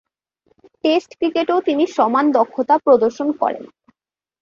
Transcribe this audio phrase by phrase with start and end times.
[0.83, 3.63] Test ক্রিকেটেও তিনি সমান দক্ষতা প্রদর্শন করেন।